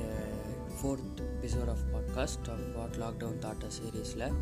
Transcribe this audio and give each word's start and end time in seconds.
fourth 0.76 1.20
episode 1.20 1.68
of 1.68 1.82
podcast 1.92 2.48
of 2.50 2.76
what 2.76 2.96
lockdown 2.96 3.38
taught 3.38 3.66
சீரீஸில் 3.68 4.32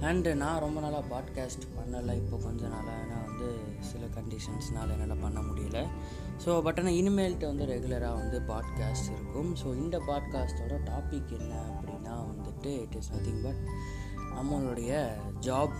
and 0.00 0.34
நான் 0.34 0.60
ரொம்ப 0.60 0.80
நாளாக 0.80 1.04
பாட்காஸ்ட் 1.08 1.64
பண்ணலை 1.76 2.14
இப்போ 2.14 2.36
கொஞ்ச 2.36 2.66
நாளாக 2.66 3.02
ஏன்னா 3.04 3.18
வந்து 3.24 3.48
சில 3.80 4.06
கண்டிஷன்ஸ்னால் 4.06 4.92
என்னால் 4.92 5.22
பண்ண 5.22 5.40
முடியல. 5.40 5.86
ஸோ 6.44 6.62
பட் 6.62 6.78
ஆனால் 6.78 6.92
இனிமேல்ட்டு 6.92 7.46
வந்து 7.46 7.64
ரெகுலராக 7.64 8.14
வந்து 8.14 8.40
பாட்காஸ்ட் 8.40 9.10
இருக்கும். 9.14 9.56
ஸோ 9.56 9.76
இந்த 9.76 9.98
பாட்காஸ்ட்டோட 9.98 10.78
டாபிக் 10.90 11.40
என்ன 11.40 11.54
அப்படின்னா 11.70 12.14
வந்துட்டு 12.32 12.82
இட் 12.82 12.96
இஸ் 12.96 13.12
நத்திங் 13.12 13.42
பட் 13.42 13.62
நம்மளுடைய 14.38 15.10
ஜாப் 15.40 15.76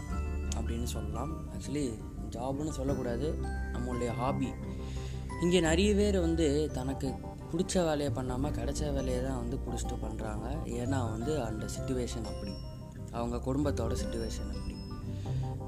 அப்படின்னு 0.56 0.84
சொல்லலாம். 0.84 1.50
ஆக்சுவலி 1.52 1.94
ஜாப்னு 2.30 2.68
சொல்லக்கூடாது 2.68 3.38
நம்மளுடைய 3.72 4.12
ஹாபி 4.12 4.52
இங்கே 5.40 5.60
நிறைய 5.60 5.94
பேர் 5.94 6.20
வந்து 6.20 6.70
தனக்கு 6.72 7.14
பிடிச்ச 7.52 7.84
வேலையை 7.84 8.12
பண்ணாமல் 8.12 8.52
கிடைச்ச 8.52 8.92
வேலையை 8.92 9.22
தான் 9.22 9.36
வந்து 9.36 9.56
பிடிச்சிட்டு 9.56 9.96
பண்ணுறாங்க 10.02 10.46
ஏன்னா 10.64 11.10
வந்து 11.10 11.42
அந்த 11.42 11.66
சுச்சுவேஷன் 11.66 12.24
அப்படி. 12.24 12.52
அவங்க 13.10 13.36
குடும்பத்தோட 13.36 13.96
சுச்சுவேஷன் 14.04 14.48
அப்படி. 14.48 14.76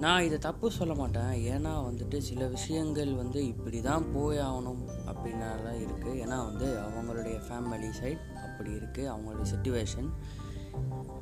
நான் 0.00 0.22
இதை 0.22 0.38
தப்பு 0.38 0.70
சொல்ல 0.70 0.94
மாட்டேன். 0.94 1.32
ஏன்னா 1.32 1.90
வந்துட்டு 1.90 2.18
சில 2.18 2.46
விஷயங்கள் 2.46 3.14
வந்து 3.14 3.46
இப்படி 3.46 3.80
தான் 3.80 4.12
போய் 4.12 4.38
ஆகணும் 4.38 4.82
அப்படின்னால 5.06 5.70
இருக்குது 5.80 6.20
ஏன்னா 6.24 6.44
வந்து 6.44 6.78
அவங்களுடைய 6.78 7.40
ஃபேமிலி 7.48 7.90
சைட் 7.90 8.18
அப்படி 8.44 8.70
இருக்குது 8.70 9.08
அவங்களுடைய 9.08 9.54
சுச்சுவேஷன் 9.54 10.10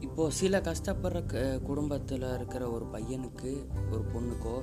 இப்போது 0.01 0.33
சில 0.33 0.61
கஷ்டப்படுற 0.61 1.27
க 1.27 1.59
குடும்பத்தில் 1.59 2.35
இருக்கிற 2.35 2.71
ஒரு 2.71 2.85
பையனுக்கு 2.93 3.67
ஒரு 3.91 4.05
பொண்ணுக்கோ 4.15 4.63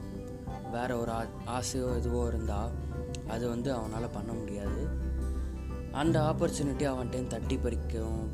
வேற 0.76 0.90
ஒரு 0.98 1.12
ஆ 1.12 1.22
ஆசையோ 1.58 1.88
எதுவோ 2.00 2.22
இருந்தால் 2.28 2.74
அது 3.28 3.44
வந்து 3.50 3.70
அவனால் 3.74 4.16
பண்ண 4.18 4.32
முடியாது. 4.34 4.82
அந்த 6.02 6.18
ஆப்பர்ச்சுனிட்டி 6.30 6.86
அவன்கிட்ட 6.92 7.28
தட்டி 7.34 7.56
பறிக்கவும் 7.58 8.28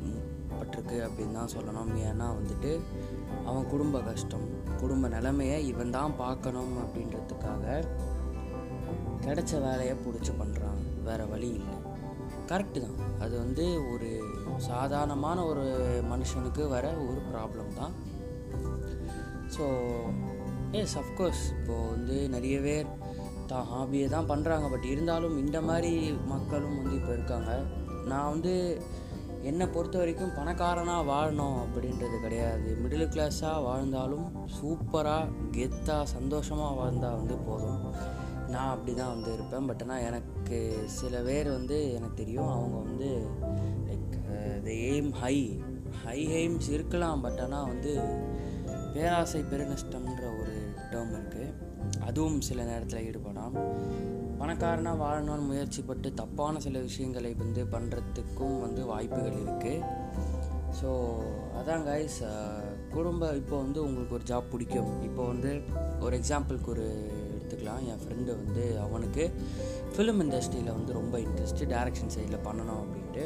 பட்டிருக்கு 0.58 0.96
அப்படின்னு 1.06 1.38
தான் 1.38 1.54
சொல்லணும். 1.56 1.90
ஏன்னா 2.10 2.26
வந்துட்டு 2.38 2.70
அவன் 3.48 3.68
குடும்ப 3.72 4.00
கஷ்டம். 4.00 4.46
குடும்ப 4.80 5.08
நிலைமையை 5.08 5.58
இவன் 5.66 5.94
தான் 5.96 6.16
பார்க்கணும் 6.16 6.74
அப்படின்றதுக்காக 6.84 7.84
கிடைச்ச 9.26 9.52
வேலையை 9.66 9.94
பிடிச்சி 10.04 10.32
பண்ணுறான் 10.40 10.80
வேறு 11.06 11.24
வழி 11.28 11.48
இல்லை. 11.58 11.76
கரெக்டு 12.50 12.78
தான். 12.84 12.98
அது 13.24 13.34
வந்து 13.38 13.64
ஒரு 13.92 14.10
சாதாரணமான 14.56 15.38
ஒரு 15.44 15.64
மனுஷனுக்கு 16.12 16.62
வர 16.68 16.86
ஒரு 17.08 17.20
ப்ராப்ளம் 17.32 17.72
தான். 17.80 17.94
ஸோ 19.56 19.66
எஸ் 20.72 20.96
அஃப்கோர்ஸ் 20.98 21.42
இப்போது 21.50 21.88
வந்து 21.88 22.28
நிறைய 22.28 22.60
பேர் 22.60 22.88
தான் 23.46 23.68
ஹாபியை 23.72 24.08
தான் 24.08 24.28
பண்ணுறாங்க 24.30 24.70
பட் 24.70 24.84
இருந்தாலும் 24.84 25.36
இந்த 25.38 25.60
மாதிரி 25.60 26.12
மக்களும் 26.26 26.76
வந்து 26.80 26.96
இப்போ 26.96 27.12
இருக்காங்க. 27.12 27.52
நான் 28.06 28.30
வந்து 28.30 28.80
என்னை 29.42 29.66
பொறுத்த 29.66 29.98
வரைக்கும் 29.98 30.34
பணக்காரனாக 30.36 31.08
வாழணும் 31.10 31.58
அப்படின்றது 31.64 32.20
கிடையாது. 32.20 32.76
மிடில் 32.82 33.12
கிளாஸாக 33.14 33.62
வாழ்ந்தாலும் 33.62 34.26
சூப்பராக 34.60 35.32
கெத்தாக 35.56 36.02
சந்தோஷமாக 36.02 36.74
வாழ்ந்தால் 36.74 37.16
வந்து 37.16 37.36
போதும். 37.36 37.82
நான் 38.48 38.70
அப்படி 38.70 38.94
தான் 38.94 39.14
வந்து 39.14 39.32
இருப்பேன். 39.32 39.66
பட் 39.66 39.82
ஆனால் 39.82 40.00
எனக்கு 40.00 40.86
சில 40.86 41.20
பேர் 41.20 41.50
வந்து 41.50 41.94
எனக்கு 41.94 42.14
தெரியும். 42.14 42.50
அவங்க 42.50 42.76
வந்து 42.76 43.26
like 43.88 44.16
the 44.66 44.70
aim 44.70 45.12
high 45.12 45.36
high 46.04 46.20
aims 46.40 46.70
இருக்கலாம். 46.70 47.20
பட் 47.20 47.40
ஆனால் 47.40 47.66
வந்து 47.66 47.94
பேராசை 48.94 49.40
பெருநஷ்டம்ன்ற 49.40 50.24
ஒரு 50.42 50.57
டேர்ம் 50.92 51.14
இருக்குது 51.18 51.54
அதுவும் 52.08 52.38
சில 52.48 52.64
நேரத்தில் 52.70 53.04
ஈடுபடாம் 53.08 53.56
பணக்காரனாக 54.40 55.02
வாழணும்னு 55.04 55.48
முயற்சிப்பட்டு 55.50 56.08
தப்பான 56.20 56.60
சில 56.66 56.78
விஷயங்களை 56.88 57.32
வந்து 57.44 57.62
பண்ணுறதுக்கும் 57.74 58.56
வந்து 58.66 58.82
வாய்ப்புகள் 58.92 59.38
இருக்குது 59.44 59.84
ஸோ 60.78 60.90
அதான் 61.58 61.84
கைஸ் 61.88 62.18
குடும்ப 62.94 63.30
இப்போ 63.40 63.54
வந்து 63.62 63.78
உங்களுக்கு 63.86 64.16
ஒரு 64.18 64.24
ஜாப் 64.30 64.50
பிடிக்கும். 64.52 64.90
இப்போ 65.08 65.22
வந்து 65.32 65.50
ஒரு 66.04 66.14
எக்ஸாம்பிளுக்கு 66.18 66.68
ஒரு 66.74 66.86
எடுத்துக்கலாம். 67.36 67.82
என் 67.90 68.02
ஃப்ரெண்டு 68.02 68.30
வந்து 68.40 68.64
அவனுக்கு 68.84 69.24
ஃபிலிம் 69.94 70.20
இண்டஸ்ட்ரியில் 70.24 70.74
வந்து 70.78 70.92
ரொம்ப 71.00 71.14
இன்ட்ரெஸ்ட்டு 71.26 71.68
டேரக்ஷன் 71.74 72.12
சைடில் 72.16 72.44
பண்ணணும் 72.48 72.80
அப்படின்ட்டு. 72.82 73.24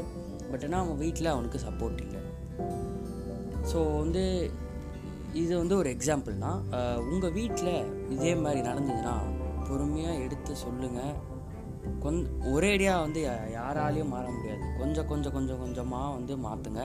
பட் 0.50 0.64
ஆனால் 0.66 0.82
அவன் 0.84 1.00
வீட்டில் 1.04 1.32
அவனுக்கு 1.34 1.60
சப்போர்ட் 1.66 2.00
இல்லை. 2.06 2.22
ஸோ 3.72 3.78
வந்து 4.00 4.24
இது 5.40 5.58
வந்து 5.58 5.76
ஒரு 5.76 5.88
எக்ஸாம்பிள் 5.96 6.38
தான் 6.38 6.60
உங்கள் 7.12 7.32
வீட்டில் 7.32 7.74
இதே 8.10 8.34
மாதிரி 8.34 8.60
நடந்ததுன்னா 8.60 9.14
பொறுமையாக 9.68 10.22
எடுத்து 10.24 10.56
சொல்லுங்கள் 10.56 11.14
கொஞ் 12.04 12.18
ஒரேடியாக 12.52 13.00
வந்து 13.00 13.20
யாராலையும் 13.54 14.12
மாற 14.14 14.24
முடியாது. 14.30 14.64
கொஞ்சம் 14.80 15.06
கொஞ்சம் 15.06 15.32
கொஞ்சம் 15.32 15.60
கொஞ்சமாக 15.62 16.14
வந்து 16.14 16.34
மாற்றுங்க 16.36 16.82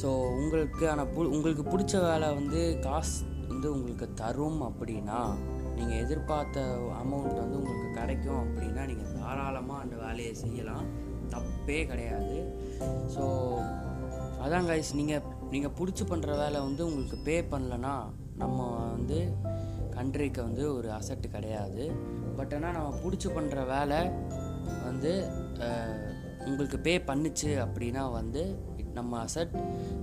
ஸோ 0.00 0.08
உங்களுக்கான 0.38 1.04
பு 1.14 1.22
உங்களுக்கு 1.36 1.64
பிடிச்ச 1.72 1.94
வேலை 2.00 2.34
வந்து 2.34 2.80
காசு 2.80 3.24
வந்து 3.48 3.72
உங்களுக்கு 3.72 4.08
தரும் 4.14 4.60
அப்படின்னா 4.68 5.20
நீங்கள் 5.76 6.00
எதிர்பார்த்த 6.04 6.64
அமௌண்ட் 7.02 7.40
வந்து 7.44 7.58
உங்களுக்கு 7.60 7.88
கிடைக்கும் 8.00 8.42
அப்படின்னா 8.44 8.84
நீங்கள் 8.86 9.14
தாராளமாக 9.20 9.82
அந்த 9.84 9.96
வேலையை 9.96 10.34
செய்யலாம். 10.34 10.86
தப்பே 11.34 11.86
கிடையாது. 11.86 12.36
ஸோ 13.14 13.24
அதான் 14.44 14.68
கைஸ் 14.70 14.90
நீங்கள் 14.94 15.22
நீங்கள் 15.50 15.74
பிடிச்சி 15.78 16.04
பண்ணுற 16.10 16.30
வேலை 16.38 16.60
வந்து 16.60 16.82
உங்களுக்கு 16.86 17.16
பே 17.24 17.40
பண்ணலன்னா 17.40 17.94
நம்ம 18.36 18.68
வந்து 18.90 19.18
கண்ட்ரிக்கு 19.96 20.40
வந்து 20.40 20.74
ஒரு 20.74 20.88
அசட்டு 20.88 21.28
கிடையாது. 21.28 21.82
பட் 22.36 22.54
ஆனால் 22.54 22.72
நம்ம 22.72 22.90
பிடிச்சி 23.04 23.28
பண்ணுற 23.36 23.66
வேலை 23.66 23.98
வந்து 24.84 25.12
உங்களுக்கு 26.46 26.78
பே 26.78 26.98
பண்ணுச்சு 26.98 27.50
அப்படின்னா 27.64 28.12
வந்து 28.12 28.42
நம்ம 28.94 29.24
அசட் 29.24 29.54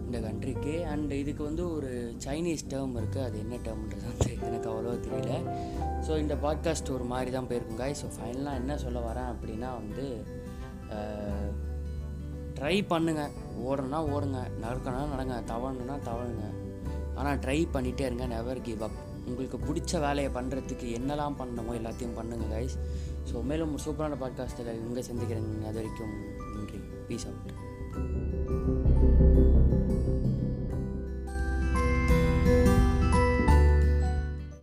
இந்த 0.05 0.17
கண்ட்ரிக்கு 0.19 0.75
அண்ட் 0.83 1.11
இதுக்கு 1.11 1.43
வந்து 1.43 1.63
ஒரு 1.73 1.89
சைனீஸ் 2.25 2.63
டேர்ம் 2.69 2.95
இருக்குது 2.99 3.25
அது 3.25 3.37
என்ன 3.39 3.55
டேர்ம்ன்றது 3.55 4.05
வந்து 4.11 4.29
எனக்கு 4.47 4.69
அவ்வளோ 4.71 4.93
தெரியல. 5.07 5.33
ஸோ 6.07 6.17
இந்த 6.17 6.35
பாட்காஸ்ட் 6.35 6.91
ஒரு 6.91 7.03
மாதிரி 7.03 7.31
தான் 7.31 7.49
போயிருக்குங்க 7.49 7.87
ஸோ 8.01 8.09
ஃபைனலாக 8.15 8.61
என்ன 8.61 8.77
சொல்ல 8.77 8.99
வரேன் 8.99 9.29
அப்படின்னா 9.33 9.71
வந்து 9.81 10.07
ட்ரை 12.59 12.77
பண்ணுங்கள் 12.89 13.35
ஓடணும்னா 13.67 13.99
ஓடுங்க. 14.13 14.39
நடக்கணும்னா 14.63 15.03
நடங்க 15.13 15.35
தவணுன்னா 15.51 15.95
தவணுங்க 16.07 16.45
ஆனால் 17.15 17.37
ட்ரை 17.37 17.59
பண்ணிகிட்டே 17.73 18.05
இருங்க. 18.09 18.25
நெவர் 18.25 18.61
கிவ் 18.61 18.83
அப் 18.83 18.97
உங்களுக்கு 19.27 19.57
பிடிச்ச 19.57 19.99
வேலையை 19.99 20.29
பண்ணுறதுக்கு 20.33 20.87
என்னெல்லாம் 20.97 21.37
பண்ணணுமோ 21.39 21.73
எல்லாத்தையும் 21.79 22.17
பண்ணுங்கள் 22.19 22.53
கைஸ் 22.53 22.75
ஸோ 23.31 23.43
மேலும் 23.43 23.73
சூப்பரான 23.85 24.17
பாட்காஸ்ட்டில் 24.23 24.71
இங்கே 24.83 25.01
சந்திக்கிறேங்க 25.09 25.65
அது 25.71 25.79
வரைக்கும் 25.79 26.13
நன்றி. 26.55 26.79
Peace 27.07 27.27
out 27.27 27.48